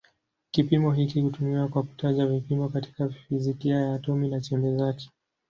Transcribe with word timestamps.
Kipimo 0.51 0.91
hiki 0.93 1.21
hutumiwa 1.21 1.67
kwa 1.67 1.83
kutaja 1.83 2.25
vipimo 2.27 2.69
katika 2.69 3.09
fizikia 3.09 3.75
ya 3.77 3.93
atomi 3.93 4.29
na 4.29 4.41
chembe 4.41 4.77
zake. 4.77 5.09